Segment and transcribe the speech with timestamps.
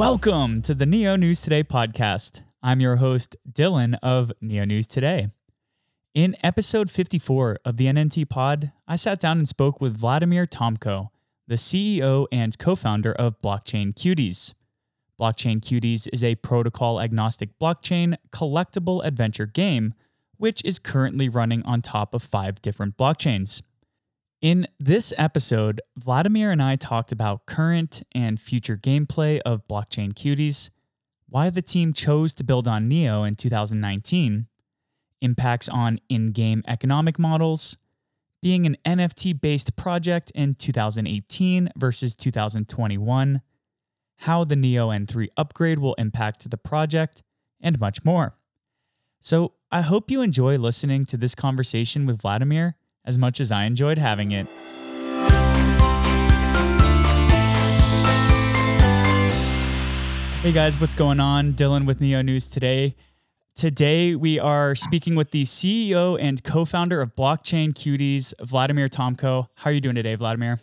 [0.00, 2.40] welcome to the Neo News Today podcast.
[2.62, 5.28] I'm your host, Dylan of Neo News Today.
[6.14, 11.10] In episode 54 of the NNT pod, I sat down and spoke with Vladimir Tomko,
[11.46, 14.54] the CEO and co founder of Blockchain Cuties.
[15.20, 19.92] Blockchain Cuties is a protocol agnostic blockchain collectible adventure game,
[20.38, 23.60] which is currently running on top of five different blockchains.
[24.40, 30.70] In this episode, Vladimir and I talked about current and future gameplay of Blockchain Cuties,
[31.28, 34.46] why the team chose to build on Neo in 2019,
[35.20, 37.76] impacts on in game economic models,
[38.40, 43.42] being an NFT based project in 2018 versus 2021,
[44.20, 47.22] how the Neo N3 upgrade will impact the project,
[47.60, 48.38] and much more.
[49.20, 53.64] So I hope you enjoy listening to this conversation with Vladimir as much as I
[53.64, 54.46] enjoyed having it.
[60.42, 61.52] Hey guys, what's going on?
[61.52, 62.94] Dylan with Neo News today.
[63.54, 69.48] Today we are speaking with the CEO and co-founder of Blockchain Cuties, Vladimir Tomko.
[69.56, 70.58] How are you doing today, Vladimir?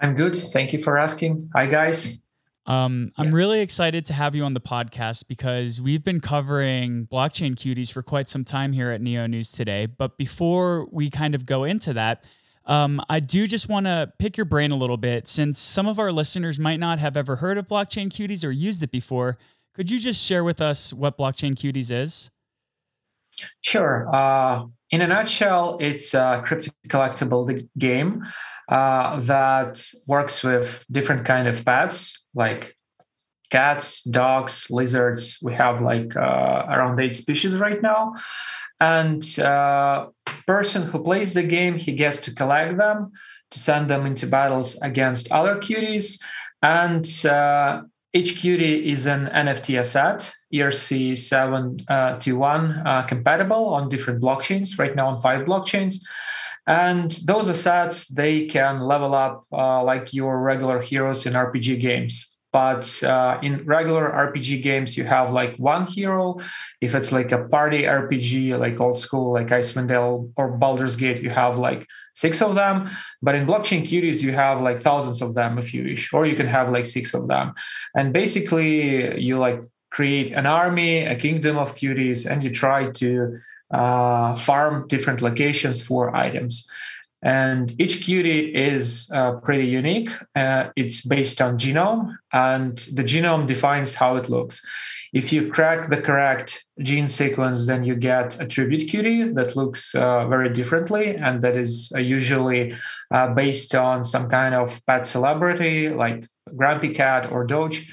[0.00, 0.34] I'm good.
[0.34, 1.50] Thank you for asking.
[1.54, 2.21] Hi guys.
[2.66, 7.54] Um, I'm really excited to have you on the podcast because we've been covering blockchain
[7.54, 9.86] cuties for quite some time here at Neo News today.
[9.86, 12.22] But before we kind of go into that,
[12.66, 15.98] um, I do just want to pick your brain a little bit since some of
[15.98, 19.38] our listeners might not have ever heard of blockchain cuties or used it before.
[19.74, 22.30] Could you just share with us what blockchain cuties is?
[23.62, 24.08] Sure.
[24.14, 28.24] Uh, in a nutshell, it's a crypto collectible game
[28.68, 32.74] uh, that works with different kind of pets like
[33.50, 35.38] cats, dogs, lizards.
[35.42, 38.14] We have like uh, around eight species right now.
[38.80, 40.08] And uh,
[40.46, 43.12] person who plays the game, he gets to collect them
[43.52, 46.20] to send them into battles against other cuties.
[46.62, 47.82] And uh,
[48.12, 55.20] each cutie is an NFT asset, ERC721 uh, compatible on different blockchains, right now on
[55.20, 55.96] five blockchains.
[56.66, 62.32] And those assets, they can level up uh, like your regular heroes in RPG games.
[62.52, 66.38] But uh, in regular RPG games, you have like one hero.
[66.82, 71.22] If it's like a party RPG, like old school, like Icewind Dale or Baldur's Gate,
[71.22, 72.90] you have like six of them.
[73.22, 76.36] But in Blockchain Cuties, you have like thousands of them if you wish, or you
[76.36, 77.54] can have like six of them.
[77.96, 83.38] And basically, you like create an army, a kingdom of cuties, and you try to
[83.72, 86.68] uh, farm different locations for items.
[87.22, 90.10] And each cutie is uh, pretty unique.
[90.34, 94.60] Uh, it's based on genome, and the genome defines how it looks.
[95.12, 99.94] If you crack the correct gene sequence, then you get a tribute cutie that looks
[99.94, 102.74] uh, very differently, and that is uh, usually
[103.10, 107.88] uh, based on some kind of pet celebrity like Grumpy Cat or Doge.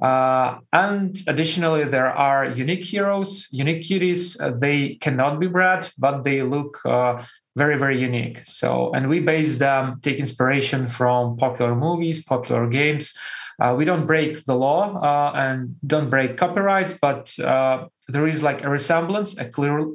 [0.00, 4.40] Uh, and additionally, there are unique heroes, unique cuties.
[4.40, 7.22] Uh, they cannot be bred, but they look uh,
[7.56, 8.40] very, very unique.
[8.44, 13.16] So, and we base them, take inspiration from popular movies, popular games.
[13.60, 18.42] Uh, we don't break the law uh, and don't break copyrights, but uh, there is
[18.42, 19.86] like a resemblance, a clear,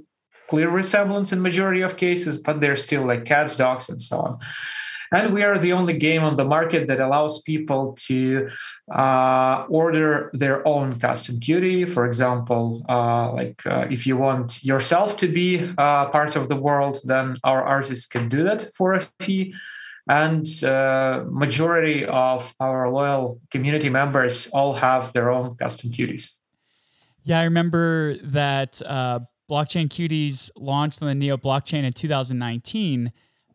[0.48, 4.40] clear resemblance in majority of cases, but they're still like cats, dogs, and so on.
[5.12, 8.50] And we are the only game on the market that allows people to
[8.92, 11.86] uh, order their own custom cutie.
[11.86, 16.56] For example, uh, like uh, if you want yourself to be uh, part of the
[16.56, 19.54] world, then our artists can do that for a fee.
[20.10, 26.40] And uh, majority of our loyal community members all have their own custom cuties.
[27.24, 29.20] Yeah, I remember that uh,
[29.50, 33.12] Blockchain Cuties launched on the Neo blockchain in 2019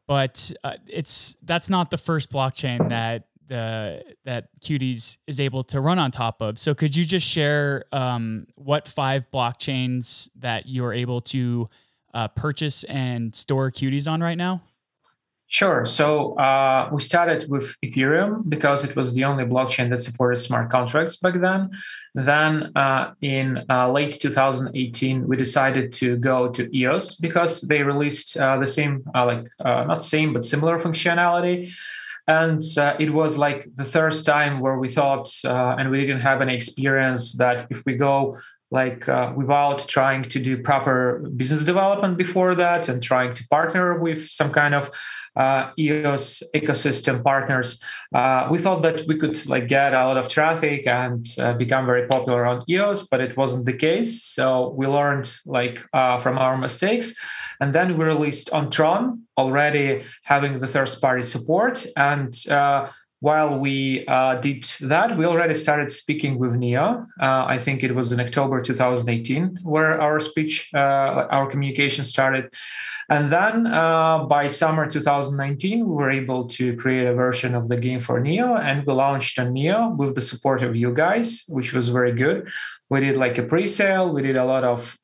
[0.06, 5.80] but uh, it's that's not the first blockchain that the that Cuties is able to
[5.80, 6.58] run on top of.
[6.58, 11.68] So could you just share um, what five blockchains that you're able to
[12.14, 14.62] uh, purchase and store Cuties on right now?
[15.52, 15.84] Sure.
[15.84, 20.70] So uh, we started with Ethereum because it was the only blockchain that supported smart
[20.70, 21.70] contracts back then.
[22.14, 28.34] Then uh, in uh, late 2018, we decided to go to EOS because they released
[28.38, 31.70] uh, the same, uh, like uh, not same, but similar functionality.
[32.26, 32.62] And
[32.98, 37.32] it was like the first time where we thought, and we didn't have any experience,
[37.34, 38.38] that if we go
[38.72, 44.00] like uh, without trying to do proper business development before that and trying to partner
[44.00, 44.90] with some kind of
[45.36, 47.82] uh, EOS ecosystem partners,
[48.14, 51.84] uh, we thought that we could like get a lot of traffic and uh, become
[51.84, 54.24] very popular on EOS, but it wasn't the case.
[54.24, 57.14] So we learned like uh, from our mistakes,
[57.60, 62.88] and then we released on Tron already having the first party support and uh,
[63.22, 67.06] while we uh, did that, we already started speaking with Neo.
[67.20, 72.52] Uh, I think it was in October 2018 where our speech, uh, our communication started.
[73.08, 77.76] And then uh, by summer 2019, we were able to create a version of the
[77.76, 81.72] game for Neo, and we launched on Neo with the support of you guys, which
[81.72, 82.48] was very good.
[82.90, 84.12] We did like a pre-sale.
[84.12, 84.98] We did a lot of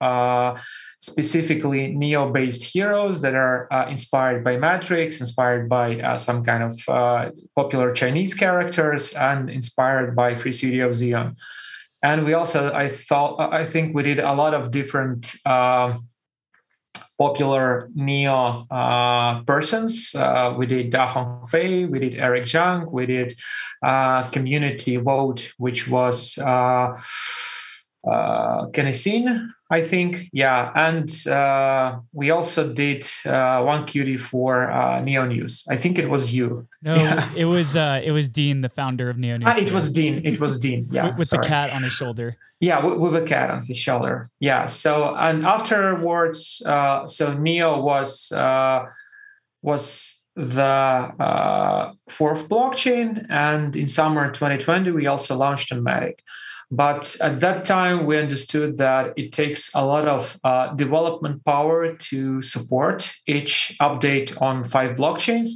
[0.99, 6.63] uh, specifically neo-based heroes that are uh, inspired by matrix inspired by uh, some kind
[6.63, 11.37] of uh, popular chinese characters and inspired by free city of Zion
[12.03, 16.09] and we also i thought i think we did a lot of different um,
[17.19, 20.15] popular neo uh, persons.
[20.15, 23.35] Uh, we did da hongfei we did Erik Zhang we did
[23.83, 26.39] uh, community vote which was
[28.07, 29.39] uh, uh,
[29.71, 30.29] I think.
[30.33, 35.65] Yeah, and uh, we also did uh, one cutie for uh, Neo News.
[35.69, 36.67] I think it was you.
[36.83, 37.31] No, yeah.
[37.37, 39.49] it was uh, it was Dean, the founder of Neo News.
[39.49, 40.25] Ah, it was Dean.
[40.25, 40.89] It was Dean.
[40.91, 42.37] Yeah, with, with the cat on his shoulder.
[42.61, 44.27] Yeah, with, with, a cat on his shoulder.
[44.41, 44.67] Yeah.
[44.67, 48.87] So and afterwards, uh, so Neo was uh,
[49.61, 56.21] was the uh, fourth blockchain, and in summer 2020 we also launched on Matic.
[56.71, 61.95] But at that time, we understood that it takes a lot of uh, development power
[61.95, 65.53] to support each update on five blockchains.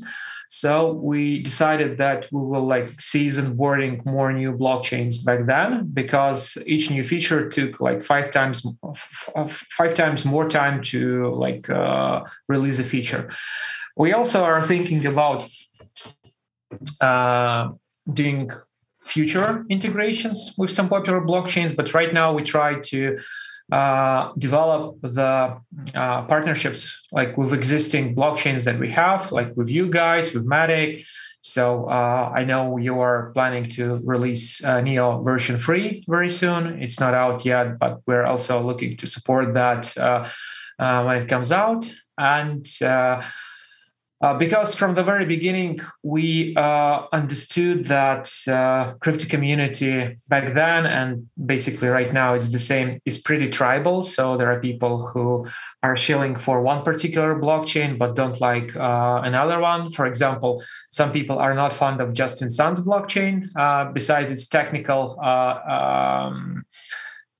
[0.49, 6.59] So we decided that we will like season boarding more new blockchains back then because
[6.67, 8.63] each new feature took like five times
[9.71, 13.31] five times more time to like uh, release a feature.
[13.97, 15.49] We also are thinking about
[17.01, 17.71] uh,
[18.13, 18.51] doing
[19.15, 21.71] future integrations with some popular blockchains.
[21.79, 23.01] But right now, we try to
[23.79, 24.83] uh, develop
[25.19, 25.33] the
[26.03, 26.81] uh, partnerships
[27.19, 31.05] like with existing blockchains that we have, like with you guys, with Matic.
[31.45, 31.65] So
[31.99, 36.63] uh, I know you are planning to release uh, Neo version three very soon.
[36.85, 40.29] It's not out yet, but we're also looking to support that uh,
[40.79, 41.83] uh, when it comes out.
[42.17, 42.65] And
[44.23, 50.87] uh, because from the very beginning, we uh, understood that uh, crypto community back then
[50.87, 54.03] and basically right now it's the same is pretty tribal.
[54.03, 55.47] So there are people who
[55.83, 59.91] are shilling for one particular blockchain but don't like uh, another one.
[59.91, 65.21] For example, some people are not fond of Justin Sun's blockchain uh, besides its technical.
[65.21, 66.65] Um,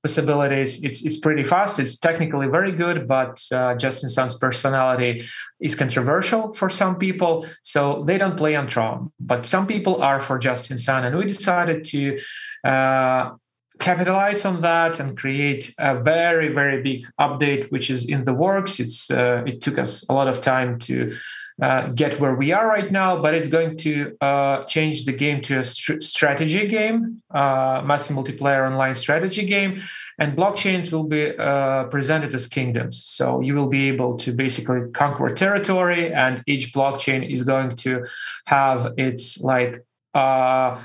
[0.03, 0.83] possibilities.
[0.83, 1.79] It's it's pretty fast.
[1.79, 5.25] It's technically very good, but uh, Justin Sun's personality
[5.61, 9.11] is controversial for some people, so they don't play on Tron.
[9.19, 12.19] But some people are for Justin Sun, and we decided to.
[12.63, 13.31] Uh,
[13.79, 18.79] capitalize on that and create a very very big update which is in the works
[18.79, 21.11] it's uh, it took us a lot of time to
[21.61, 25.41] uh, get where we are right now, but it's going to uh, change the game
[25.41, 29.81] to a st- strategy game, uh, massive multiplayer online strategy game,
[30.19, 33.03] and blockchains will be uh, presented as kingdoms.
[33.05, 38.03] So you will be able to basically conquer territory, and each blockchain is going to
[38.45, 40.81] have its like uh,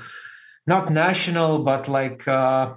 [0.67, 2.75] not national, but like uh,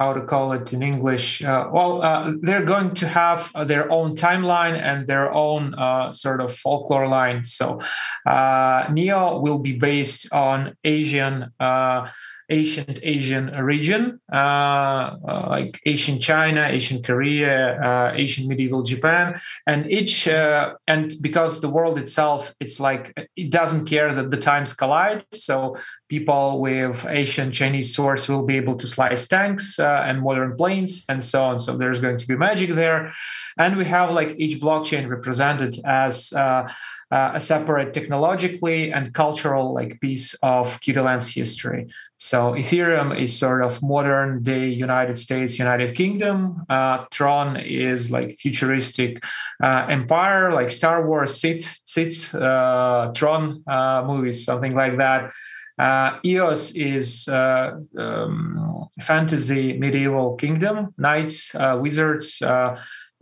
[0.00, 1.44] how to call it in English.
[1.44, 6.40] Uh, well, uh, they're going to have their own timeline and their own uh, sort
[6.40, 7.44] of folklore line.
[7.44, 7.80] So,
[8.24, 12.08] uh, Neo will be based on Asian uh,
[12.50, 19.90] ancient Asian region, uh, uh, like ancient China, ancient Korea, uh, ancient medieval Japan, and
[19.90, 25.24] each and because the world itself, it's like it doesn't care that the times collide.
[25.32, 25.76] So
[26.08, 31.04] people with Asian Chinese source will be able to slice tanks uh, and modern planes
[31.08, 31.60] and so on.
[31.60, 33.12] So there's going to be magic there,
[33.58, 36.68] and we have like each blockchain represented as uh,
[37.10, 41.00] uh, a separate technologically and cultural like piece of Cutie
[41.40, 41.88] history.
[42.16, 46.64] So Ethereum is sort of modern day United States, United Kingdom.
[46.68, 49.24] Uh, Tron is like futuristic
[49.62, 55.32] uh, empire, like Star Wars, Sith, Sith uh, Tron uh, movies, something like that.
[55.78, 62.42] Uh, EOS is um, fantasy medieval kingdom, knights, wizards,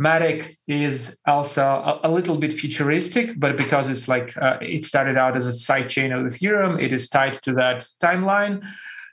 [0.01, 5.17] Matic is also a, a, little bit futuristic, but because it's like uh, it started
[5.17, 8.65] out as a sidechain of Ethereum, it is tied to that timeline.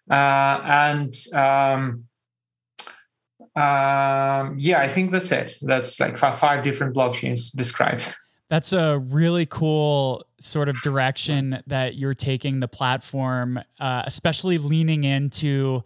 [0.09, 2.05] Uh, and um,
[3.55, 5.55] um, yeah, I think that's it.
[5.61, 8.13] That's like five, five different blockchains described.
[8.47, 15.03] That's a really cool sort of direction that you're taking the platform, uh, especially leaning
[15.03, 15.81] into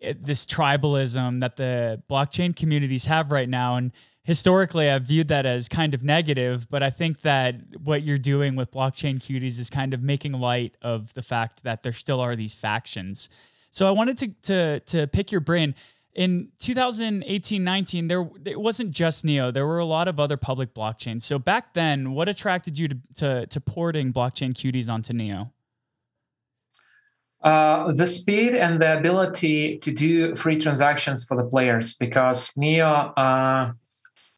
[0.00, 3.76] this tribalism that the blockchain communities have right now.
[3.76, 3.92] And
[4.22, 8.56] historically I've viewed that as kind of negative, but I think that what you're doing
[8.56, 12.36] with blockchain cuties is kind of making light of the fact that there still are
[12.36, 13.28] these factions.
[13.70, 15.74] So I wanted to to to pick your brain.
[16.12, 19.52] In 2018-19, there it wasn't just Neo.
[19.52, 21.22] There were a lot of other public blockchains.
[21.22, 25.52] So back then, what attracted you to to, to porting blockchain cuties onto Neo?
[27.42, 33.14] Uh, the speed and the ability to do free transactions for the players because Neo
[33.16, 33.72] uh,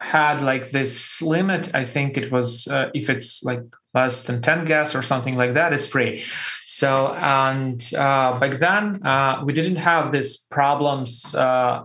[0.02, 1.74] had like this limit.
[1.74, 3.62] I think it was uh, if it's like
[3.94, 6.24] less than 10 gas or something like that, it's free.
[6.66, 11.34] So, and uh, back then uh, we didn't have these problems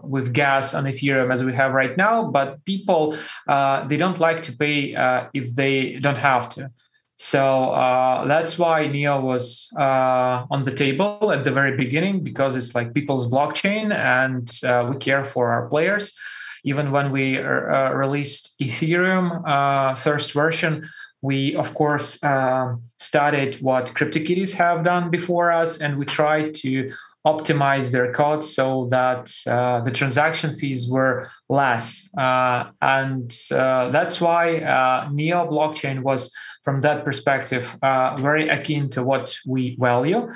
[0.04, 4.54] with gas on Ethereum as we have right now, but people, they don't like to
[4.54, 4.96] pay
[5.34, 6.72] if they don't have to.
[7.18, 12.56] So uh, that's why Neo was uh, on the table at the very beginning because
[12.56, 16.16] it's like people's blockchain and uh, we care for our players.
[16.64, 20.88] Even when we uh, released Ethereum uh, first version,
[21.22, 26.92] we of course uh, studied what CryptoKitties have done before us and we tried to
[27.26, 32.10] optimize their code so that uh, the transaction fees were less.
[32.18, 36.32] Uh, and uh, that's why uh, Neo blockchain was,
[36.64, 40.30] from that perspective, uh, very akin to what we value.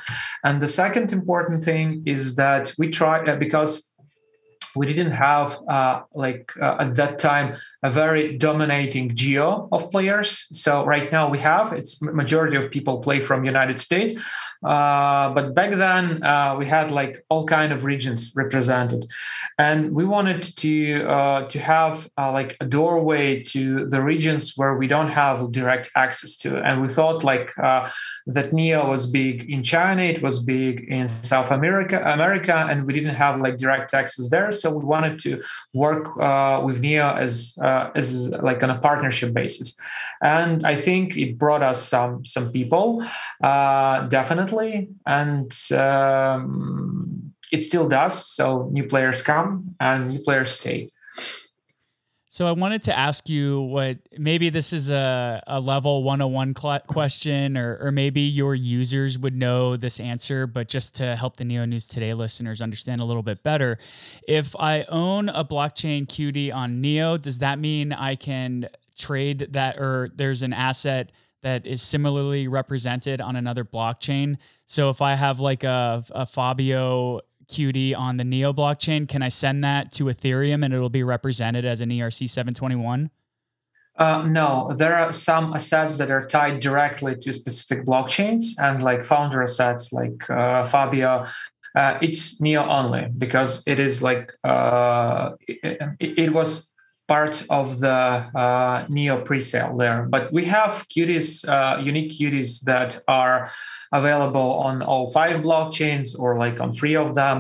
[0.44, 3.91] And the second important thing is that we try, uh, because
[4.76, 10.48] we didn't have uh, like uh, at that time a very dominating geo of players.
[10.52, 14.20] So right now we have it's majority of people play from united states
[14.64, 19.06] uh, but back then uh, we had like all kind of regions represented,
[19.58, 24.76] and we wanted to uh, to have uh, like a doorway to the regions where
[24.76, 26.58] we don't have direct access to.
[26.62, 27.90] And we thought like uh,
[28.28, 32.94] that Neo was big in China, it was big in South America, America, and we
[32.94, 34.52] didn't have like direct access there.
[34.52, 35.42] So we wanted to
[35.74, 36.16] work
[36.64, 39.76] with Neo as as like on a partnership basis,
[40.22, 43.04] and I think it brought us some some people,
[43.42, 44.51] definitely
[45.06, 48.26] and um, it still does.
[48.28, 50.88] So new players come and new players stay.
[52.34, 56.80] So I wanted to ask you what maybe this is a, a level 101 cl-
[56.88, 61.44] question, or, or maybe your users would know this answer, but just to help the
[61.44, 63.78] Neo News Today listeners understand a little bit better.
[64.30, 69.78] If I own a blockchain cutie on Neo, does that mean I can trade that,
[69.78, 74.38] or there's an asset that is similarly represented on another blockchain.
[74.66, 79.30] So if I have like a, a Fabio cutie on the Neo blockchain, can I
[79.30, 83.12] send that to Ethereum and it'll be represented as an ERC 721?
[83.98, 89.04] Uh, no, there are some assets that are tied directly to specific blockchains, and like
[89.04, 91.28] founder assets like uh, Fabio,
[91.76, 96.72] uh, it's Neo only because it is like uh, it, it, was
[97.16, 98.00] part of the
[98.44, 100.08] uh, Neo pre-sale there.
[100.16, 103.52] But we have cuties, uh, unique cuties that are
[103.92, 107.38] available on all five blockchains or like on three of them.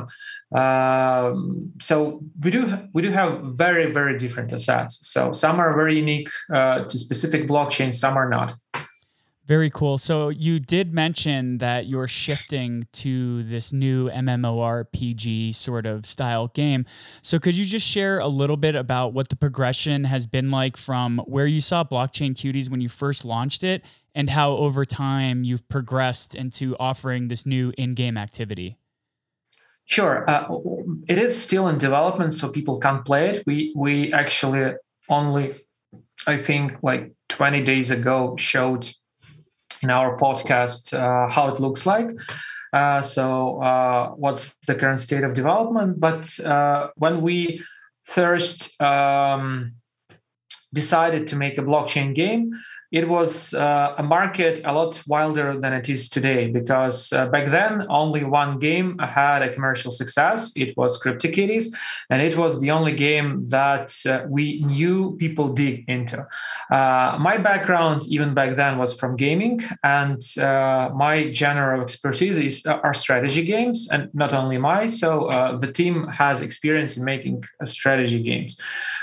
[0.63, 2.62] Um, so we do
[2.96, 3.32] we do have
[3.66, 4.94] very very different assets.
[5.13, 8.50] So some are very unique uh, to specific blockchains, some are not.
[9.51, 9.98] Very cool.
[9.98, 16.86] So you did mention that you're shifting to this new MMORPG sort of style game.
[17.22, 20.77] So could you just share a little bit about what the progression has been like
[20.77, 23.84] from where you saw Blockchain Cuties when you first launched it
[24.15, 28.77] and how over time you've progressed into offering this new in-game activity?
[29.84, 30.24] Sure.
[30.29, 30.48] Uh,
[31.10, 33.43] it is still in development, so people can't play it.
[33.46, 34.75] We we actually
[35.10, 35.55] only,
[36.25, 38.89] I think, like 20 days ago showed
[39.81, 42.09] in our podcast uh, how it looks like.
[42.73, 46.00] Uh, so, uh, what's the current state of development?
[46.00, 46.29] But
[46.95, 47.61] when we
[48.03, 49.73] first um,
[50.73, 52.51] decided to make a blockchain game,
[52.91, 57.45] it was uh, a market a lot wilder than it is today because uh, back
[57.48, 60.51] then only one game had a commercial success.
[60.57, 61.67] It was cryptokitties
[62.10, 66.27] and it was the only game that uh, we knew people dig into.
[66.69, 72.65] Uh, my background even back then was from gaming and uh, my general expertise is
[72.65, 77.43] uh, are strategy games and not only my so the team has experience in making
[77.63, 78.60] strategy games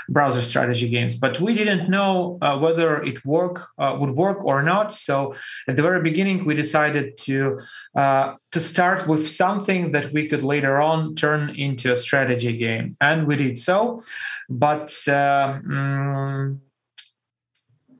[0.09, 1.15] browser strategy games.
[1.15, 4.93] But we didn't know whether it worked uh, would work or not.
[4.93, 5.35] So
[5.67, 7.59] at the very beginning, we decided to
[7.95, 12.95] uh, to start with something that we could later on turn into a strategy game,
[13.01, 14.03] and we did so.
[14.49, 16.61] But um,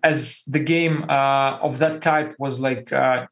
[0.04, 3.28] as the game uh, of that type was like uh,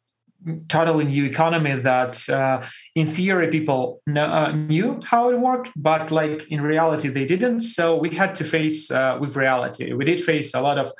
[0.67, 2.63] totally new economy that uh,
[2.95, 7.61] in theory people know, uh, knew how it worked but like in reality they didn't
[7.61, 10.91] so we had to face uh, with reality we did face a lot of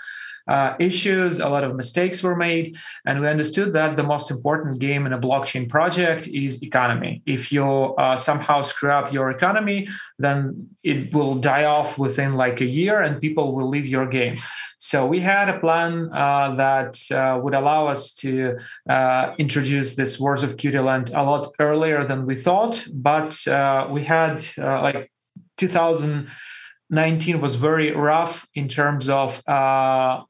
[0.47, 2.75] uh, issues, a lot of mistakes were made,
[3.05, 7.21] and we understood that the most important game in a blockchain project is economy.
[7.25, 9.87] If you uh, somehow screw up your economy,
[10.19, 14.37] then it will die off within like a year, and people will leave your game.
[14.79, 20.19] So we had a plan uh, that uh, would allow us to uh, introduce this
[20.19, 25.11] Wars of Cutie a lot earlier than we thought, but uh, we had like
[25.57, 30.21] 2019 was very rough in terms of uh,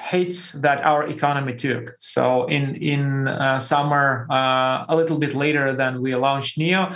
[0.00, 1.94] hits that our economy took.
[1.98, 6.94] So in in uh, summer, uh, a little bit later than we launched Neo,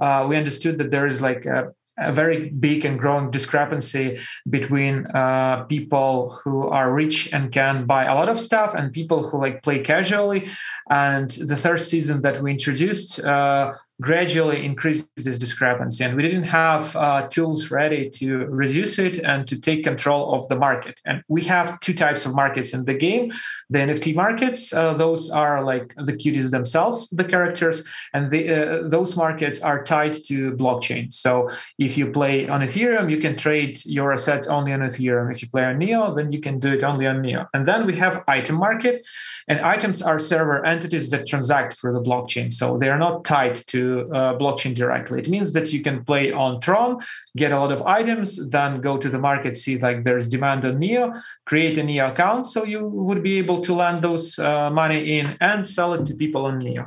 [0.00, 4.18] uh, we understood that there is like a, a very big and growing discrepancy
[4.48, 9.22] between uh, people who are rich and can buy a lot of stuff and people
[9.22, 10.48] who like play casually.
[10.90, 16.04] And the third season that we introduced uh, gradually increase this discrepancy.
[16.04, 20.48] And we didn't have uh, tools ready to reduce it and to take control of
[20.48, 21.00] the market.
[21.06, 23.32] And we have two types of markets in the game
[23.72, 27.82] the NFT markets, uh, those are like the cuties themselves, the characters,
[28.12, 31.10] and the, uh, those markets are tied to blockchain.
[31.10, 35.32] So if you play on Ethereum, you can trade your assets only on Ethereum.
[35.32, 37.48] If you play on Neo, then you can do it only on Neo.
[37.54, 39.02] And then we have item market,
[39.48, 42.52] and items are server entities that transact through the blockchain.
[42.52, 45.18] So they are not tied to uh, blockchain directly.
[45.20, 46.98] It means that you can play on Tron,
[47.36, 50.78] get a lot of items, then go to the market, see like there's demand on
[50.78, 51.12] Neo,
[51.44, 55.36] create a Neo account, so you would be able to land those uh, money in
[55.40, 56.86] and sell it to people on Neo.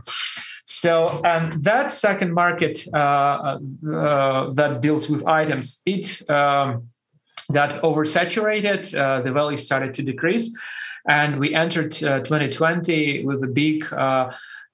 [0.65, 6.89] So, and that second market uh, uh, that deals with items, it um,
[7.51, 8.81] got oversaturated.
[8.97, 10.57] Uh, the value started to decrease,
[11.07, 13.85] and we entered 2020 uh, with a big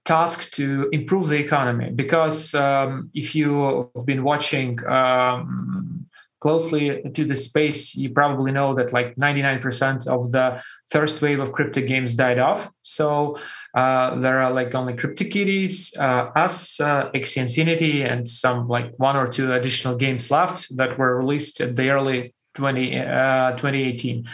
[0.05, 1.91] task to improve the economy.
[1.91, 6.08] Because um, if you've been watching um,
[6.41, 11.52] closely to the space you probably know that like 99% of the first wave of
[11.52, 12.69] crypto games died off.
[12.82, 13.38] So
[13.76, 19.28] uh, there are like only CryptoKitties, uh, us, uh, Infinity, and some like one or
[19.28, 24.28] two additional games left that were released at the early 20, uh, 2018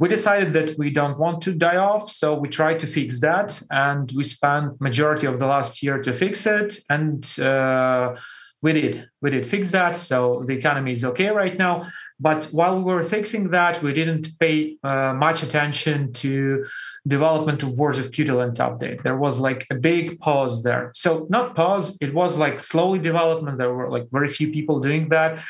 [0.00, 3.62] we decided that we don't want to die off so we tried to fix that
[3.70, 8.16] and we spent majority of the last year to fix it and uh,
[8.62, 9.08] we did.
[9.20, 11.88] We did fix that so the economy is okay right now.
[12.20, 16.64] But while we were fixing that we didn't pay uh, much attention to
[17.06, 19.02] development of wars of Cutie update.
[19.02, 20.92] There was like a big pause there.
[20.94, 23.58] So not pause it was like slowly development.
[23.58, 25.42] There were like very few people doing that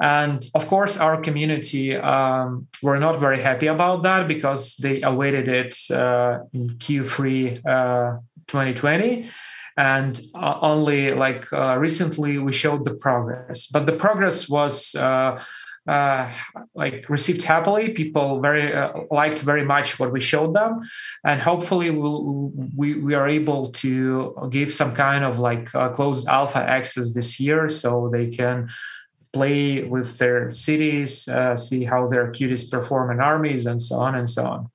[0.00, 5.48] and of course, our community um, were not very happy about that because they awaited
[5.48, 9.30] it uh, in Q3 uh, 2020.
[9.76, 13.66] And uh, only like uh, recently we showed the progress.
[13.66, 15.42] But the progress was uh,
[15.88, 16.30] uh,
[16.74, 17.88] like received happily.
[17.90, 18.74] People very
[19.10, 20.82] liked very much what we showed them,
[21.24, 26.58] and hopefully we'll, we we are able to give some kind of like closed alpha
[26.58, 28.68] access this year, so they can
[29.32, 34.14] play with their cities, uh, see how their cuties perform in armies, and so on
[34.14, 34.70] and so on.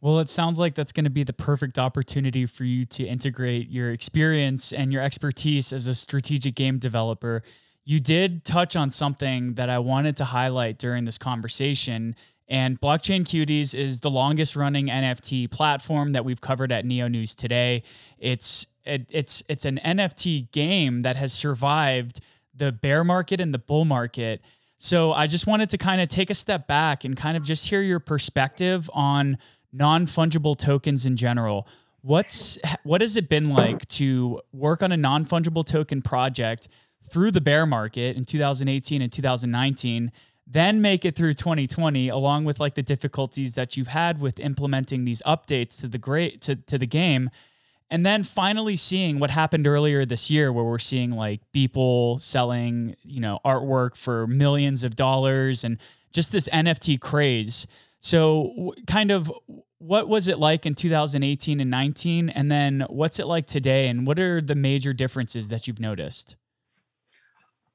[0.00, 3.70] Well, it sounds like that's going to be the perfect opportunity for you to integrate
[3.70, 7.42] your experience and your expertise as a strategic game developer.
[7.84, 12.14] You did touch on something that I wanted to highlight during this conversation.
[12.48, 17.34] And Blockchain Cuties is the longest running NFT platform that we've covered at Neo News
[17.34, 17.82] today.
[18.18, 22.20] It's it, it's it's an NFT game that has survived
[22.56, 24.40] the bear market and the bull market.
[24.78, 27.68] So I just wanted to kind of take a step back and kind of just
[27.68, 29.38] hear your perspective on
[29.72, 31.66] non-fungible tokens in general.
[32.02, 36.68] What's what has it been like to work on a non-fungible token project
[37.10, 40.12] through the bear market in 2018 and 2019,
[40.46, 45.04] then make it through 2020 along with like the difficulties that you've had with implementing
[45.04, 47.30] these updates to the great to, to the game
[47.90, 52.96] and then finally seeing what happened earlier this year, where we're seeing like people selling,
[53.04, 55.78] you know, artwork for millions of dollars and
[56.12, 57.66] just this NFT craze.
[58.00, 59.32] So, kind of
[59.78, 62.28] what was it like in 2018 and 19?
[62.30, 63.88] And then what's it like today?
[63.88, 66.36] And what are the major differences that you've noticed?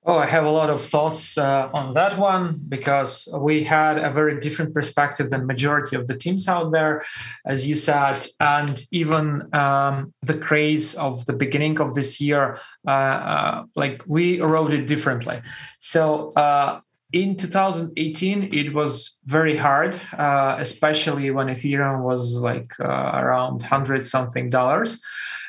[0.04, 4.10] Oh, I have a lot of thoughts uh, on that one because we had a
[4.10, 7.04] very different perspective than majority of the teams out there,
[7.46, 12.92] as you said, and even um, the craze of the beginning of this year, uh,
[12.92, 15.40] uh, like we wrote it differently.
[15.78, 16.82] So uh,
[17.14, 24.08] in 2018 it was very hard uh, especially when ethereum was like uh, around 100
[24.08, 24.98] something dollars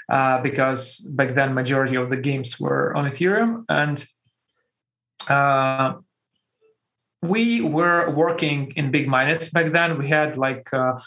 [0.08, 4.04] uh, because back then majority of the games were on ethereum and
[5.28, 5.94] uh,
[7.22, 9.98] we were working in big minus back then.
[9.98, 10.98] We had like uh,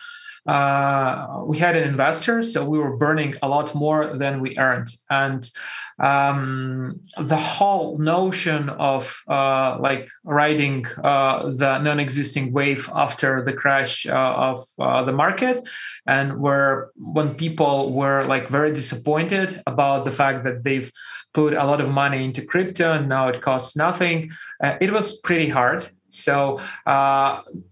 [0.46, 4.88] uh, we had an investor, so we were burning a lot more than we earned.
[5.10, 5.50] And
[5.98, 14.06] um, the whole notion of uh, like riding uh, the non-existing wave after the crash
[14.06, 15.68] uh, of uh, the market,
[16.06, 20.92] and where when people were like very disappointed about the fact that they've
[21.34, 24.30] put a lot of money into crypto and now it costs nothing,
[24.64, 25.90] uh, it was pretty hard.
[26.10, 26.62] So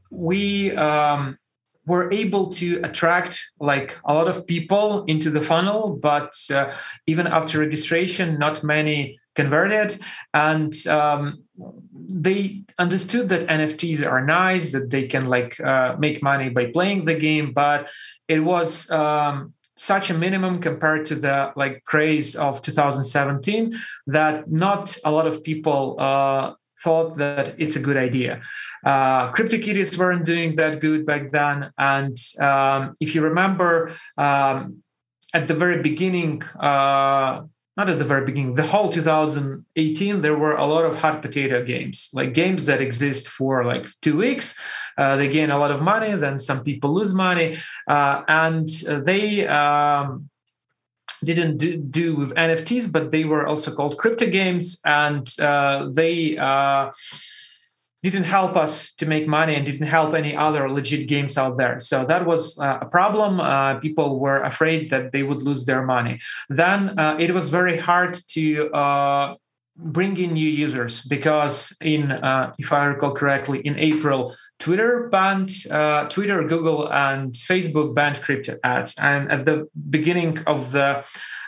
[0.09, 1.37] we um,
[1.85, 6.71] were able to attract like a lot of people into the funnel but uh,
[7.07, 9.99] even after registration not many converted.
[10.33, 16.49] And um, they understood that nfts are nice that they can like uh, make money
[16.49, 17.89] by playing the game but
[18.27, 23.73] it was um, such a minimum compared to the like craze of 2017
[24.07, 28.41] that not a lot of people uh, thought that it's a good idea
[28.83, 31.71] uh, CryptoKitties weren't doing that good back then.
[31.77, 34.83] And um, if you remember, um,
[35.33, 37.43] at the very beginning, uh,
[37.75, 41.63] not at the very beginning, the whole 2018, there were a lot of hot potato
[41.63, 44.59] games, like games that exist for like two weeks.
[44.97, 47.57] Uh, they gain a lot of money, then some people lose money.
[47.87, 48.69] Uh, and
[49.05, 50.29] they, um,
[51.23, 56.37] didn't do, do, with NFTs, but they were also called crypto games, and uh, they
[56.37, 56.91] uh,
[58.03, 61.79] didn't help us to make money and didn't help any other legit games out there.
[61.79, 63.39] So that was uh, a problem.
[63.39, 66.19] Uh, people were afraid that they would lose their money.
[66.49, 69.35] Then uh, it was very hard to uh,
[69.75, 75.51] bring in new users because in, uh, if I recall correctly, in April, Twitter banned
[75.71, 78.95] uh, Twitter, Google, and Facebook banned crypto ads.
[78.99, 81.03] And at the beginning of the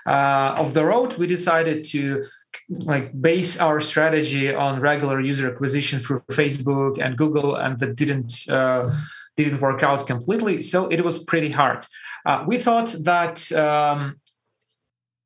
[0.05, 2.25] of the road, we decided to
[2.69, 8.47] like base our strategy on regular user acquisition through Facebook and Google, and that didn't
[8.49, 8.91] uh,
[9.37, 10.61] didn't work out completely.
[10.61, 11.85] So it was pretty hard.
[12.25, 14.19] Uh, we thought that um,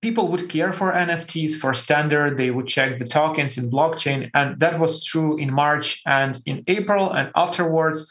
[0.02, 2.38] people would care for NFTs for standard.
[2.38, 6.64] They would check the tokens in blockchain, and that was true in March and in
[6.68, 8.10] April, and afterwards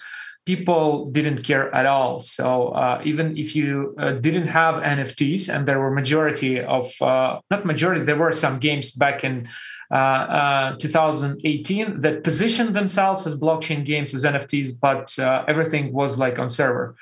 [0.48, 2.20] people didn't care at all.
[2.20, 7.40] So uh, even if you uh, didn't have NFTs, and there were majority of uh,
[7.50, 9.46] not majority, there were some games back in
[9.90, 16.50] 2018 that positioned themselves as blockchain games as NFTs, but uh, everything was like on
[16.50, 16.94] server.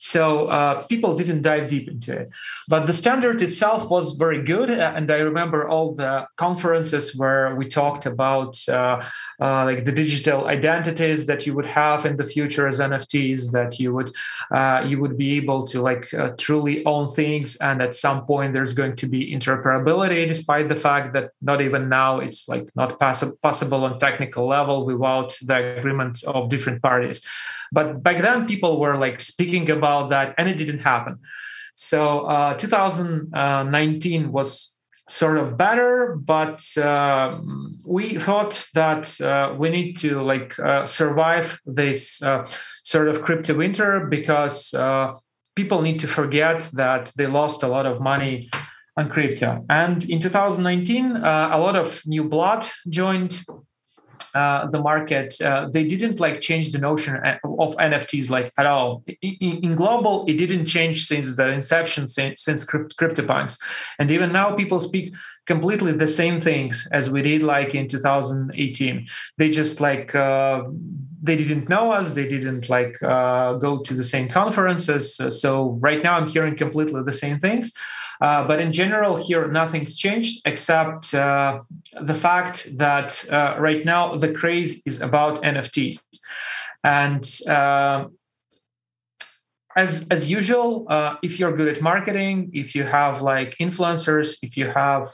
[0.00, 2.30] So uh, people didn't dive deep into it.
[2.68, 4.70] But the standard itself was very good.
[4.70, 8.56] And I remember all the conferences where we talked about
[9.40, 13.52] uh, uh, like the digital identities that you would have in the future as NFTs,
[13.52, 14.10] that you would
[14.88, 17.56] you would be able to like truly own things.
[17.56, 21.88] And at some point, there's going to be interoperability, despite the fact that not even
[21.88, 27.26] now it's like not pass- possible on technical level without the agreement of different parties
[27.72, 31.18] but back then people were like speaking about that and it didn't happen
[31.74, 34.73] so uh, 2019 was
[35.08, 37.38] sort of better but uh,
[37.84, 42.46] we thought that uh, we need to like uh, survive this uh,
[42.84, 45.12] sort of crypto winter because uh,
[45.54, 48.50] people need to forget that they lost a lot of money
[48.96, 49.64] on crypto.
[49.68, 53.40] And in 2019, uh, a lot of new blood joined
[54.34, 55.40] uh, the market.
[55.40, 59.04] Uh, they didn't like change the notion of NFTs like at all.
[59.22, 63.58] In, in, global, it didn't change since the inception, since, since CryptoPunks,
[63.98, 65.14] and even now people speak
[65.46, 69.06] completely the same things as we did like in 2018.
[69.38, 70.14] They just like.
[70.14, 70.64] Uh,
[71.22, 76.04] they didn't know us they didn't like uh, go to the same conferences so right
[76.04, 77.72] now i'm hearing completely the same things
[78.24, 81.60] uh, but in general, here nothing's changed except uh,
[82.00, 85.98] the fact that uh, right now the craze is about NFTs,
[86.82, 88.06] and uh,
[89.76, 94.56] as as usual, uh, if you're good at marketing, if you have like influencers, if
[94.56, 95.04] you have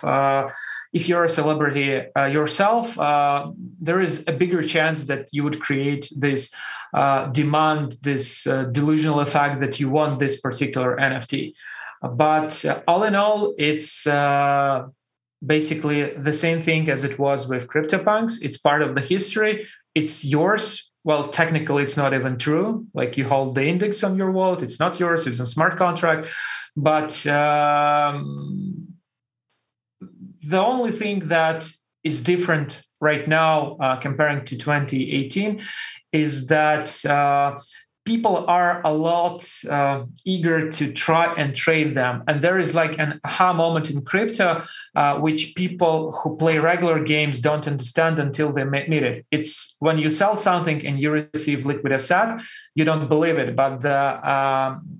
[0.93, 3.51] if you're a celebrity uh, yourself, uh,
[3.89, 6.55] there is a bigger chance that you would create this
[6.95, 11.55] uh, demand, this delusional effect that you want this particular NFT.
[12.03, 14.87] But uh, all in all, it's uh,
[15.45, 18.43] basically the same thing as it was with CryptoPunks.
[18.43, 19.67] It's part of the history.
[19.95, 20.91] It's yours.
[21.05, 22.87] Well, technically, it's not even true.
[22.95, 25.27] Like you hold the index on your wallet, it's not yours.
[25.27, 26.29] It's a smart contract.
[26.77, 28.89] But um,
[30.43, 31.71] the only thing that
[32.05, 35.63] is different right now, uh, comparing to 2018,
[36.13, 37.59] is that uh,
[38.11, 39.39] people are a lot
[39.77, 42.25] uh, eager to try and trade them.
[42.27, 44.65] And there is like an aha moment in crypto,
[44.97, 49.27] uh, which people who play regular games don't understand until they meet it.
[49.31, 52.41] It's when you sell something and you receive liquid asset,
[52.75, 53.55] you don't believe it.
[53.55, 54.01] But the
[54.35, 55.00] um,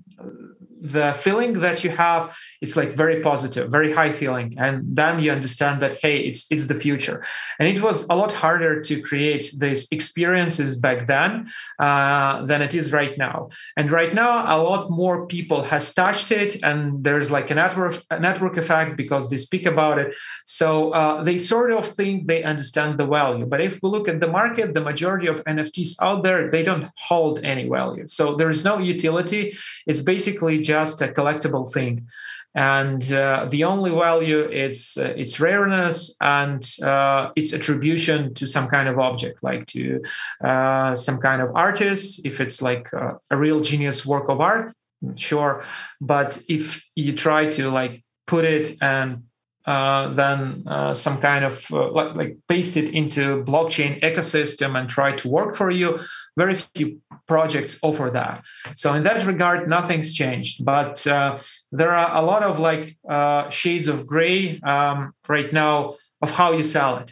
[0.81, 5.31] the feeling that you have it's like very positive very high feeling and then you
[5.31, 7.25] understand that hey it's it's the future.
[7.59, 11.31] And it was a lot harder to create these experiences back then
[11.79, 13.49] uh, than it is right now.
[13.77, 17.95] And right now a lot more people has touched it and there's like a network
[18.09, 20.09] a network effect because they speak about it.
[20.45, 23.45] So uh, they sort of think they understand the value.
[23.45, 26.85] But if we look at the market the majority of nfts out there they don't
[27.09, 28.05] hold any value.
[28.17, 29.43] So there's no utility.
[29.89, 30.70] It's basically just
[31.01, 32.07] a collectible thing.
[32.53, 38.67] And uh, the only value is uh, its rareness and uh, its attribution to some
[38.67, 40.01] kind of object like to
[40.43, 42.25] uh, some kind of artist.
[42.25, 44.71] If it's like uh, a real genius work of art
[45.15, 45.63] sure.
[45.99, 49.23] But if you try to like put it and
[49.65, 55.27] uh, then some kind of like, like paste it into blockchain ecosystem and try to
[55.27, 55.99] work for you
[56.37, 58.43] very few projects offer that.
[58.75, 60.63] So in that regard, nothing's changed.
[60.63, 61.39] But uh,
[61.71, 66.53] there are a lot of like uh, shades of gray um, right now of how
[66.53, 67.11] you sell it.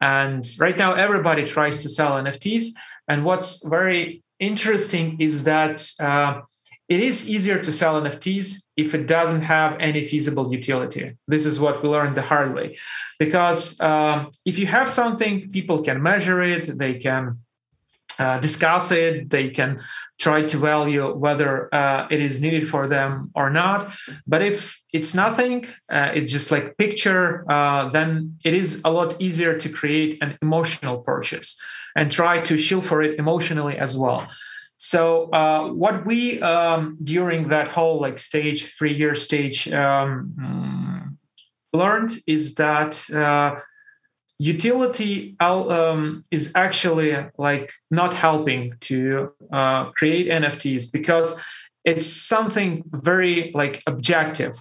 [0.00, 2.66] And right now, everybody tries to sell NFTs.
[3.08, 6.40] And what's very interesting is that uh,
[6.88, 11.12] it is easier to sell NFTs if it doesn't have any feasible utility.
[11.28, 12.78] This is what we learned the hard way.
[13.18, 17.38] Because um, if you have something, people can measure it, they can
[18.20, 19.30] uh, discuss it.
[19.30, 19.80] They can
[20.18, 23.90] try to value whether uh, it is needed for them or not.
[24.26, 29.18] But if it's nothing, uh, it's just like picture, uh, then it is a lot
[29.20, 31.58] easier to create an emotional purchase
[31.96, 34.28] and try to shield for it emotionally as well.
[34.76, 41.18] So uh, what we um, during that whole like stage, three year stage, um,
[41.72, 42.92] learned is that
[44.40, 51.38] utility um, is actually like not helping to uh, create nfts because
[51.84, 54.54] it's something very like objective.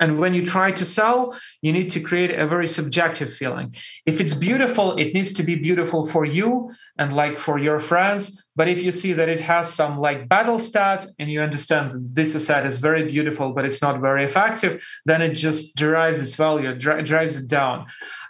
[0.00, 3.74] And when you try to sell you need to create a very subjective feeling.
[4.04, 8.46] If it's beautiful it needs to be beautiful for you and like for your friends.
[8.56, 12.14] But if you see that it has some like battle stats and you understand that
[12.14, 16.34] this asset is very beautiful but it's not very effective then it just derives its
[16.34, 17.86] value dri- drives it down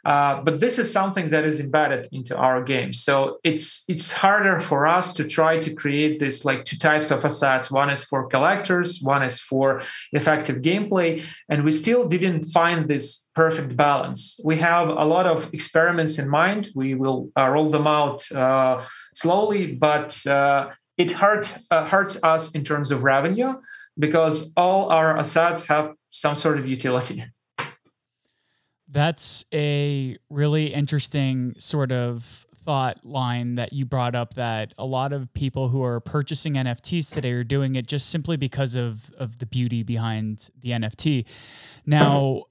[0.08, 2.94] uh, but this is something that is embedded into our game.
[2.94, 7.22] So it's it's harder for us to try to create this like two types of
[7.26, 7.70] assets.
[7.70, 9.82] One is for collectors, one is for
[10.14, 14.40] effective gameplay, and we still didn't find this perfect balance.
[14.42, 16.68] We have a lot of experiments in mind.
[16.74, 22.54] We will uh, roll them out uh, slowly, but uh, it hurt uh, hurts us
[22.54, 23.60] in terms of revenue
[23.98, 27.24] because all our assets have some sort of utility.
[28.90, 35.12] That's a really interesting sort of thought line that you brought up that a lot
[35.12, 39.38] of people who are purchasing NFTs today are doing it just simply because of of
[39.38, 41.24] the beauty behind the NFT.
[41.86, 42.44] Now,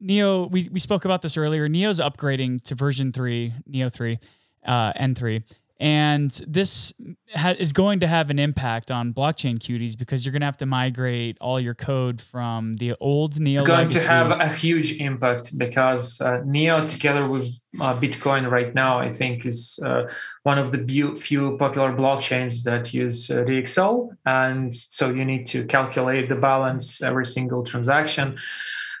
[0.00, 1.68] Neo, we, we spoke about this earlier.
[1.68, 4.18] Neo's upgrading to version three, Neo three,
[4.66, 5.44] uh, N3.
[5.80, 6.92] And this
[7.34, 10.56] ha- is going to have an impact on blockchain cuties because you're going to have
[10.58, 13.60] to migrate all your code from the old Neo.
[13.60, 13.98] It's going legacy.
[14.00, 19.10] to have a huge impact because uh, Neo, together with uh, Bitcoin right now, I
[19.10, 20.08] think is uh,
[20.44, 24.10] one of the few popular blockchains that use uh, UTXO.
[24.24, 28.38] And so you need to calculate the balance every single transaction.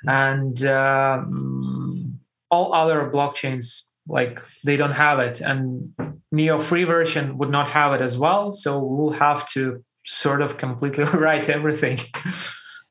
[0.04, 2.18] And um,
[2.50, 5.94] all other blockchains like they don't have it and
[6.32, 10.58] neo free version would not have it as well so we'll have to sort of
[10.58, 11.98] completely rewrite everything.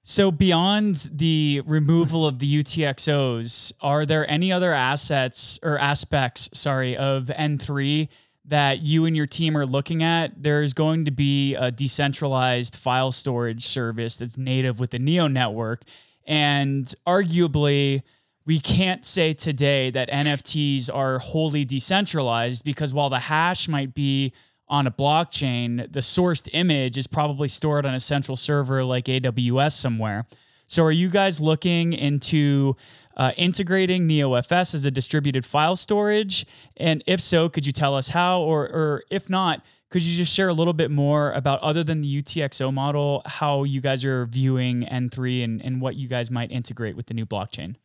[0.04, 6.98] So beyond the removal of the utxos are there any other assets or aspects sorry
[6.98, 8.08] of n3
[8.46, 10.42] that you and your team are looking at?
[10.42, 15.84] There's going to be a decentralized file storage service that's native with the neo network
[16.26, 18.02] and arguably
[18.46, 24.34] we can't say today that NFTs are wholly decentralized because while the hash might be
[24.68, 29.74] on a blockchain, the sourced image is probably stored on a central server like AWS
[29.74, 30.26] somewhere.
[30.66, 32.78] So, are you guys looking into
[33.18, 36.46] uh, integrating NeoFS as a distributed file storage?
[36.78, 38.40] And if so, could you tell us how?
[38.40, 42.00] Or, or if not, could you just share a little bit more about, other than
[42.00, 46.50] the UTXO model, how you guys are viewing N3 and, and what you guys might
[46.50, 47.76] integrate with the new blockchain?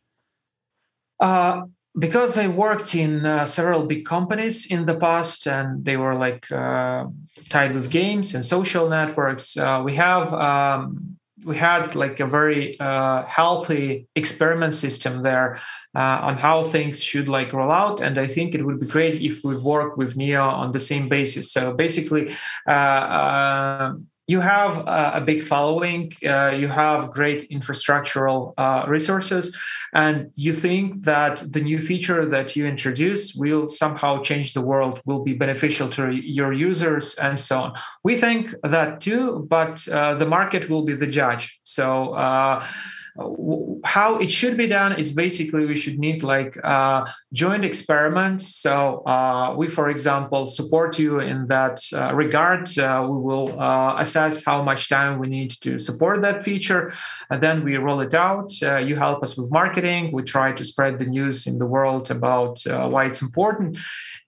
[1.19, 1.63] Uh,
[1.97, 6.51] because I worked in uh, several big companies in the past, and they were like
[6.51, 7.05] uh,
[7.49, 12.79] tied with games and social networks, uh, we have um, we had like a very
[12.79, 15.61] uh, healthy experiment system there
[15.95, 18.01] uh, on how things should like roll out.
[18.01, 21.07] And I think it would be great if we work with Neo on the same
[21.07, 21.51] basis.
[21.51, 22.35] So basically
[22.67, 23.93] uh,
[24.27, 29.55] you have a big following, uh, you have great infrastructural uh, resources,
[29.93, 35.01] and you think that the new feature that you introduce will somehow change the world,
[35.05, 37.73] will be beneficial to your users, and so on.
[38.03, 41.59] We think that too, but uh, the market will be the judge.
[41.63, 42.65] So uh,
[43.83, 48.41] how it should be done is basically we should need like a joint experiment.
[48.41, 52.77] So uh, we for example support you in that uh, regard.
[52.77, 56.93] Uh, we will uh, assess how much time we need to support that feature
[57.29, 58.51] and then we roll it out.
[58.61, 60.11] Uh, you help us with marketing.
[60.11, 63.77] We try to spread the news in the world about uh, why it's important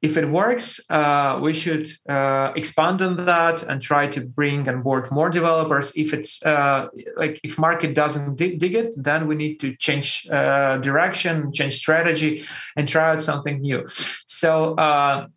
[0.01, 4.81] if it works, uh, we should uh, expand on that and try to bring on
[4.81, 5.91] board more developers.
[5.95, 10.77] If it's uh, like if market doesn't dig, it, then we need to change uh,
[10.77, 12.45] direction, change strategy,
[12.77, 13.85] and try out something new.
[14.25, 14.75] So.
[14.75, 15.27] Uh,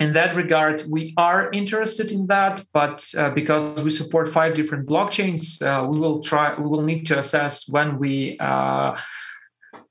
[0.00, 4.88] in that regard, we are interested in that, but uh, because we support five different
[4.88, 6.52] blockchains, we will try.
[6.58, 8.96] We will need to assess when we uh,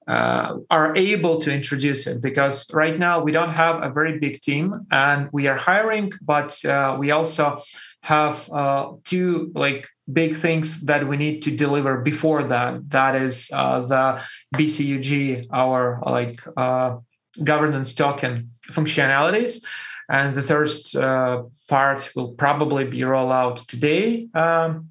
[0.07, 4.85] are able to introduce it because right now we don't have a very big team
[4.91, 7.61] and we are hiring but uh, we also
[8.03, 12.89] have uh, two like big things that we need to deliver before that.
[12.89, 14.21] That is uh, the
[14.55, 16.97] bcug our like uh,
[17.41, 19.63] governance token functionalities.
[20.09, 24.89] And the first uh, part will probably be rolled out today um,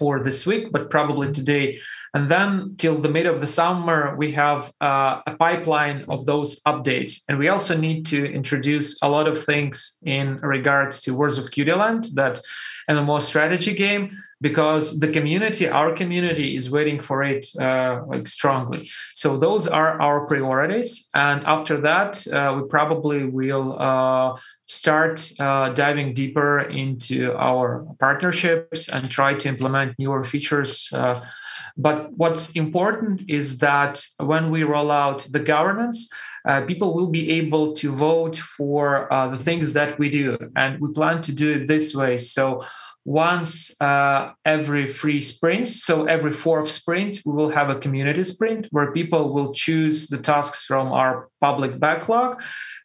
[0.00, 1.78] or this week but probably today
[2.14, 6.60] and then till the mid of the summer, we have uh, a pipeline of those
[6.60, 7.22] updates.
[7.28, 11.54] And we also need to introduce a lot of things in regards to Words of
[11.56, 12.40] Land, that
[12.88, 18.90] MMO strategy game, because the community, our community, is waiting for it uh, like strongly.
[19.14, 21.08] So those are our priorities.
[21.14, 28.88] And after that, uh, we probably will uh, start uh, diving deeper into our partnerships
[28.88, 31.20] and try to implement newer features uh,
[31.78, 36.10] but what's important is that when we roll out the governance,
[36.44, 40.36] uh, people will be able to vote for uh, the things that we do.
[40.56, 42.18] And we plan to do it this way.
[42.18, 42.64] So
[43.08, 48.68] once uh, every three sprints, so every fourth sprint, we will have a community sprint
[48.70, 52.42] where people will choose the tasks from our public backlog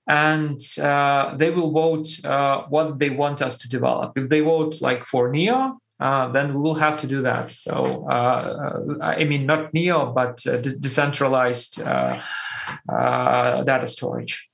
[0.08, 4.18] and uh, they will vote uh, what they want us to develop.
[4.18, 7.52] If they vote like for Neo, uh, then we will have to do that.
[7.52, 12.22] So, uh, I mean, not NEO, but uh, de- decentralized uh,
[12.88, 14.50] uh, data storage.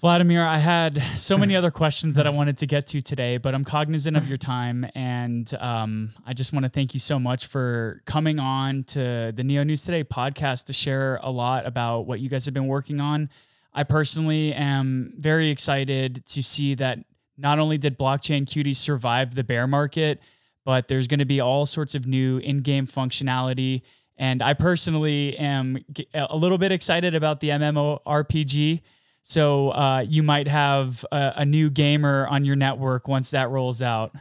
[0.00, 3.52] Vladimir, I had so many other questions that I wanted to get to today, but
[3.52, 4.86] I'm cognizant of your time.
[4.94, 9.42] And um, I just want to thank you so much for coming on to the
[9.42, 13.00] Neo News Today podcast to share a lot about what you guys have been working
[13.00, 13.28] on.
[13.74, 17.00] I personally am very excited to see that
[17.36, 20.20] not only did blockchain cuties survive the bear market,
[20.64, 23.82] but there's going to be all sorts of new in-game functionality.
[24.16, 25.84] And I personally am
[26.14, 28.82] a little bit excited about the MMORPG.
[29.28, 33.82] So uh, you might have a, a new gamer on your network once that rolls
[33.82, 34.14] out.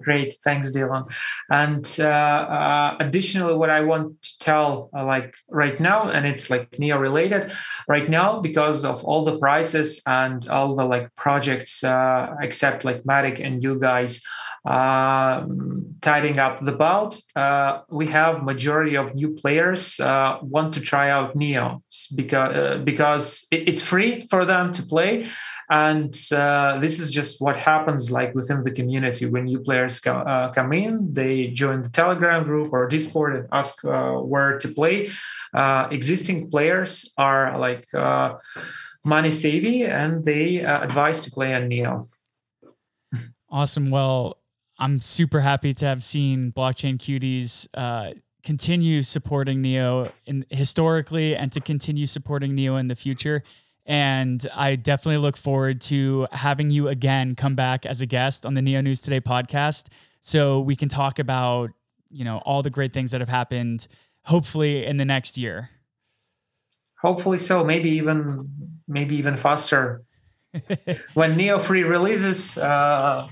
[0.00, 1.10] Great, thanks, Dylan.
[1.50, 6.48] And uh, uh, additionally, what I want to tell, uh, like right now, and it's
[6.48, 7.52] like Neo related,
[7.88, 13.02] right now because of all the prices and all the like projects, uh, except like
[13.04, 14.22] Matic and you guys,
[14.64, 15.44] uh,
[16.00, 21.10] tidying up the belt, uh, we have majority of new players uh, want to try
[21.10, 21.82] out Neo
[22.14, 25.26] because uh, because it's free for them to play
[25.72, 29.24] and uh, this is just what happens like within the community.
[29.24, 33.48] When new players come, uh, come in they join the telegram group or discord and
[33.52, 35.08] ask uh, where to play.
[35.54, 38.34] Uh, existing players are like uh,
[39.06, 42.04] money savvy and they uh, advise to play on neo.
[43.48, 43.90] Awesome.
[43.90, 44.38] Well
[44.78, 47.68] i'm super happy to have seen blockchain cuties
[48.42, 53.44] continue supporting neo in historically and to continue supporting neo in the future
[53.86, 58.54] and I definitely look forward to having you again come back as a guest on
[58.54, 59.88] the Neo News Today podcast
[60.20, 61.70] so we can talk about,
[62.10, 63.88] you know, all the great things that have happened
[64.24, 65.70] hopefully in the next year.
[67.00, 68.48] Hopefully so, maybe even
[68.86, 70.02] maybe even faster.
[71.14, 73.26] when Neo3 releases, uh,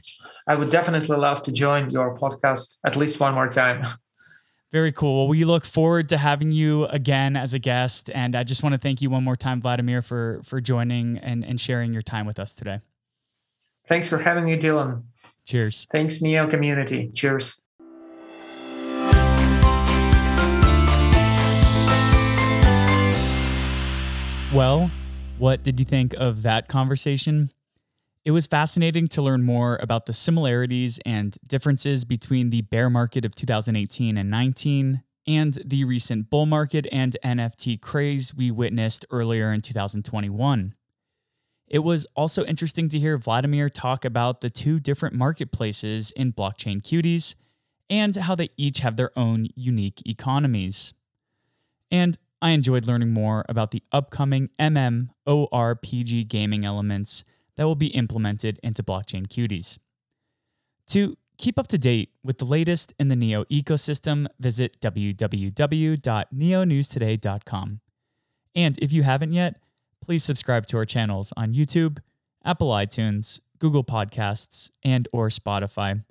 [0.49, 3.87] I would definitely love to join your podcast at least one more time.
[4.71, 5.19] Very cool.
[5.19, 8.09] Well, we look forward to having you again as a guest.
[8.15, 11.45] And I just want to thank you one more time, Vladimir, for for joining and,
[11.45, 12.79] and sharing your time with us today.
[13.87, 15.03] Thanks for having me, Dylan.
[15.45, 15.89] Cheers.
[15.91, 17.11] Thanks, Neo community.
[17.13, 17.65] Cheers.
[24.53, 24.91] Well,
[25.39, 27.51] what did you think of that conversation?
[28.23, 33.25] It was fascinating to learn more about the similarities and differences between the bear market
[33.25, 39.53] of 2018 and 19 and the recent bull market and NFT craze we witnessed earlier
[39.53, 40.75] in 2021.
[41.67, 46.83] It was also interesting to hear Vladimir talk about the two different marketplaces in Blockchain
[46.83, 47.37] Cuties
[47.89, 50.93] and how they each have their own unique economies.
[51.91, 57.25] And I enjoyed learning more about the upcoming MMORPG gaming elements
[57.61, 59.79] that will be implemented into Blockchain Cuties.
[60.87, 67.81] To keep up to date with the latest in the NEO ecosystem, visit www.neonewstoday.com.
[68.55, 69.61] And if you haven't yet,
[70.01, 71.99] please subscribe to our channels on YouTube,
[72.43, 76.03] Apple iTunes, Google Podcasts, and or Spotify,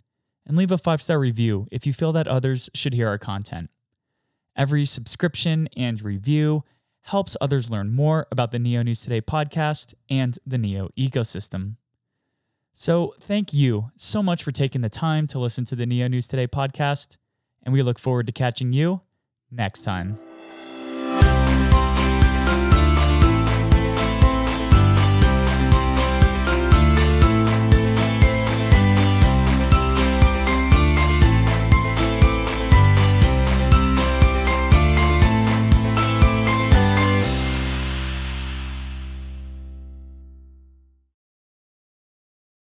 [0.46, 3.72] and leave a 5-star review if you feel that others should hear our content.
[4.56, 6.64] Every subscription and review
[7.04, 11.76] helps others learn more about the Neo News Today podcast and the Neo ecosystem.
[12.74, 16.28] So, thank you so much for taking the time to listen to the Neo News
[16.28, 17.18] Today podcast,
[17.64, 19.02] and we look forward to catching you
[19.52, 20.18] next time.